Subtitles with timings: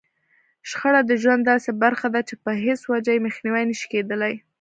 [0.69, 4.35] شخړه د ژوند داسې برخه ده چې په هېڅ وجه يې مخنيوی نشي کېدلای.